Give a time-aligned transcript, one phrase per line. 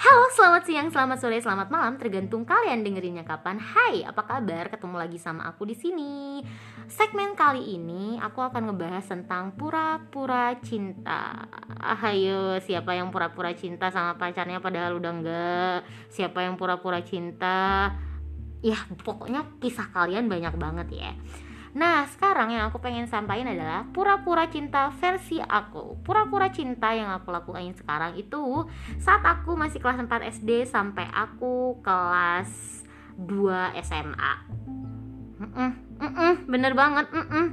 [0.00, 3.60] Halo, selamat siang, selamat sore, selamat malam, tergantung kalian dengerinnya kapan.
[3.60, 4.72] Hai, apa kabar?
[4.72, 6.40] Ketemu lagi sama aku di sini.
[6.88, 11.44] Segmen kali ini aku akan ngebahas tentang pura-pura cinta.
[12.00, 15.78] Ayo, siapa yang pura-pura cinta sama pacarnya padahal udah enggak?
[16.08, 17.92] Siapa yang pura-pura cinta?
[18.64, 21.12] Ya, pokoknya kisah kalian banyak banget ya.
[21.70, 26.02] Nah, sekarang yang aku pengen sampaikan adalah pura-pura cinta versi aku.
[26.02, 28.66] Pura-pura cinta yang aku lakukan sekarang itu
[28.98, 32.82] saat aku masih kelas 4 SD sampai aku kelas
[33.14, 34.32] 2 SMA.
[35.38, 35.70] Mm -mm,
[36.02, 37.06] mm -mm, bener banget.
[37.14, 37.46] Mm -mm.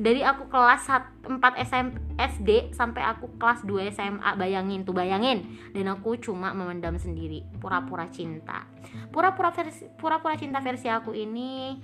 [0.00, 1.36] Dari aku kelas 4
[1.68, 5.44] SM, SD sampai aku kelas 2 SMA, bayangin tuh bayangin.
[5.76, 8.64] Dan aku cuma memendam sendiri, pura-pura cinta.
[9.12, 11.76] Pura-pura versi pura-pura cinta versi aku ini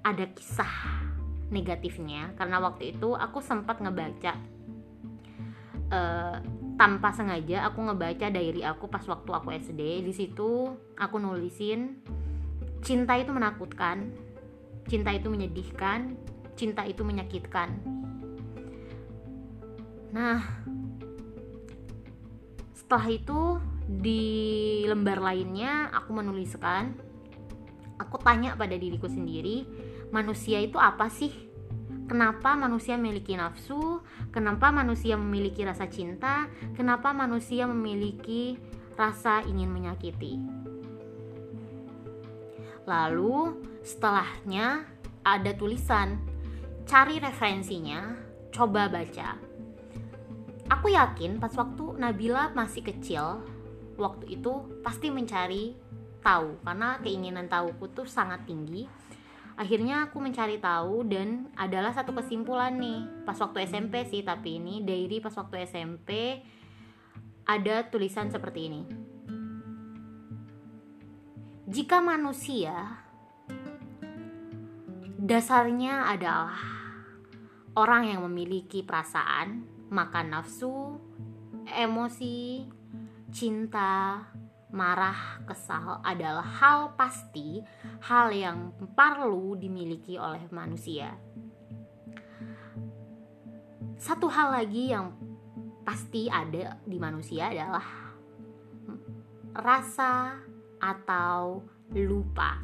[0.00, 1.09] ada kisah
[1.50, 4.38] negatifnya karena waktu itu aku sempat ngebaca
[5.90, 6.38] uh,
[6.80, 12.00] tanpa sengaja aku ngebaca diary aku pas waktu aku SD di situ aku nulisin
[12.80, 14.14] cinta itu menakutkan
[14.88, 16.16] cinta itu menyedihkan
[16.56, 17.72] cinta itu menyakitkan.
[20.12, 20.40] Nah
[22.76, 23.40] setelah itu
[23.86, 24.22] di
[24.86, 26.94] lembar lainnya aku menuliskan
[27.98, 29.66] aku tanya pada diriku sendiri
[30.10, 31.30] manusia itu apa sih?
[32.10, 34.02] Kenapa manusia memiliki nafsu?
[34.34, 36.50] Kenapa manusia memiliki rasa cinta?
[36.74, 38.58] Kenapa manusia memiliki
[38.98, 40.42] rasa ingin menyakiti?
[42.82, 44.82] Lalu setelahnya
[45.22, 46.18] ada tulisan,
[46.82, 48.18] cari referensinya,
[48.50, 49.38] coba baca.
[50.70, 53.46] Aku yakin pas waktu Nabila masih kecil,
[53.94, 55.78] waktu itu pasti mencari
[56.20, 58.84] tahu karena keinginan tahuku tuh sangat tinggi
[59.54, 63.26] akhirnya aku mencari tahu dan adalah satu kesimpulan nih.
[63.26, 66.42] Pas waktu SMP sih tapi ini diary pas waktu SMP
[67.46, 68.82] ada tulisan seperti ini.
[71.70, 73.06] Jika manusia
[75.20, 76.58] dasarnya adalah
[77.78, 80.98] orang yang memiliki perasaan maka nafsu
[81.70, 82.66] emosi
[83.30, 84.26] cinta
[84.70, 87.62] marah, kesal adalah hal pasti,
[88.06, 91.14] hal yang perlu dimiliki oleh manusia.
[94.00, 95.12] Satu hal lagi yang
[95.82, 97.84] pasti ada di manusia adalah
[99.58, 100.38] rasa
[100.80, 101.60] atau
[101.92, 102.62] lupa.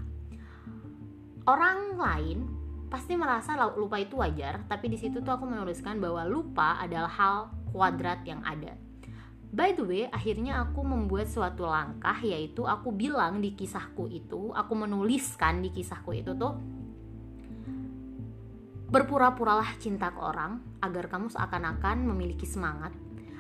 [1.47, 2.39] Orang lain
[2.87, 7.37] pasti merasa lupa itu wajar, tapi di situ tuh aku menuliskan bahwa lupa adalah hal
[7.75, 8.86] kuadrat yang ada
[9.57, 14.77] By the way, akhirnya aku membuat suatu langkah yaitu aku bilang di kisahku itu, aku
[14.77, 16.61] menuliskan di kisahku itu tuh
[18.93, 22.93] berpura-puralah cinta ke orang agar kamu seakan-akan memiliki semangat,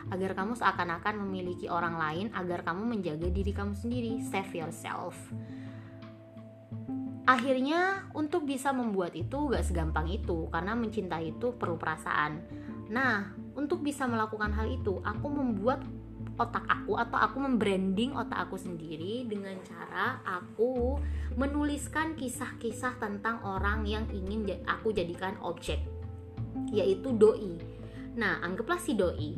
[0.09, 5.12] agar kamu seakan-akan memiliki orang lain, agar kamu menjaga diri kamu sendiri, save yourself.
[7.28, 12.41] Akhirnya untuk bisa membuat itu gak segampang itu karena mencintai itu perlu perasaan.
[12.88, 15.83] Nah, untuk bisa melakukan hal itu, aku membuat
[16.36, 21.00] otak aku atau aku membranding otak aku sendiri dengan cara aku
[21.36, 25.80] menuliskan kisah-kisah tentang orang yang ingin aku jadikan objek
[26.72, 27.60] yaitu doi.
[28.16, 29.36] Nah, anggaplah si doi.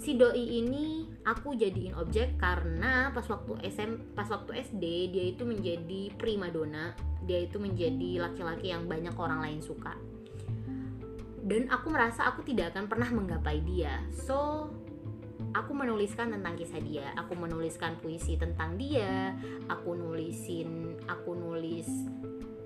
[0.00, 5.48] Si doi ini aku jadiin objek karena pas waktu SM pas waktu SD dia itu
[5.48, 6.92] menjadi primadona,
[7.24, 9.96] dia itu menjadi laki-laki yang banyak orang lain suka.
[11.44, 14.00] Dan aku merasa aku tidak akan pernah menggapai dia.
[14.12, 14.68] So,
[15.54, 17.06] aku menuliskan tentang kisah dia.
[17.14, 19.32] Aku menuliskan puisi tentang dia.
[19.70, 21.86] Aku nulisin aku nulis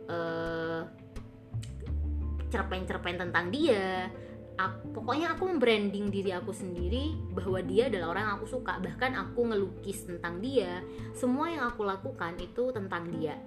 [0.09, 0.83] uh,
[2.49, 4.09] cerpen-cerpen tentang dia.
[4.59, 8.83] Aku, pokoknya aku membranding diri aku sendiri bahwa dia adalah orang yang aku suka.
[8.83, 10.83] Bahkan aku ngelukis tentang dia.
[11.15, 13.39] Semua yang aku lakukan itu tentang dia.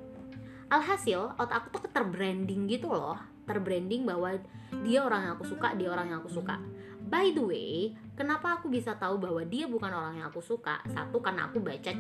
[0.72, 3.20] Alhasil otak aku tuh terbranding gitu loh.
[3.44, 4.40] Terbranding bahwa
[4.88, 6.56] dia orang yang aku suka dia orang yang aku suka
[7.12, 10.80] by the way kenapa aku bisa tahu bahwa dia bukan orang yang aku suka?
[10.88, 11.92] Satu karena aku baca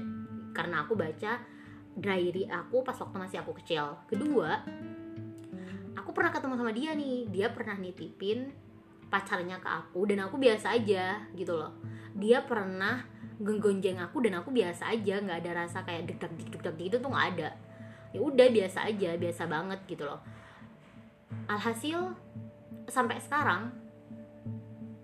[0.55, 1.43] karena aku baca
[1.91, 3.99] diary aku pas waktu masih aku kecil.
[4.07, 4.63] Kedua
[5.99, 7.27] aku pernah ketemu sama dia nih.
[7.27, 8.47] Dia pernah nitipin
[9.11, 11.75] pacarnya ke aku dan aku biasa aja gitu loh.
[12.15, 13.03] Dia pernah
[13.41, 15.19] genggonjeng aku dan aku biasa aja.
[15.19, 17.49] Nggak ada rasa kayak deg deg deg deg gitu tuh nggak ada.
[18.15, 20.23] Ya udah biasa aja biasa banget gitu loh.
[21.47, 22.15] Alhasil
[22.87, 23.71] sampai sekarang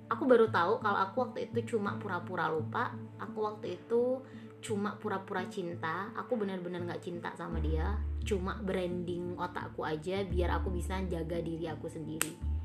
[0.08, 2.96] aku baru tahu kalau aku waktu itu cuma pura-pura lupa.
[3.20, 4.24] Aku waktu itu
[4.64, 6.12] cuma pura-pura cinta.
[6.16, 7.96] Aku benar-benar nggak cinta sama dia.
[8.24, 12.58] Cuma branding otakku aja biar aku bisa jaga diri aku sendiri.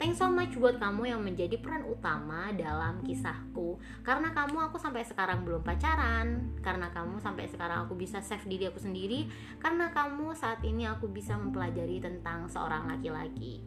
[0.00, 3.76] Thanks so much buat kamu yang menjadi peran utama dalam kisahku.
[4.00, 6.56] Karena kamu aku sampai sekarang belum pacaran.
[6.64, 9.28] Karena kamu sampai sekarang aku bisa save diri aku sendiri.
[9.60, 13.60] Karena kamu saat ini aku bisa mempelajari tentang seorang laki-laki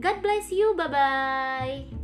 [0.00, 2.03] God bless you, bye-bye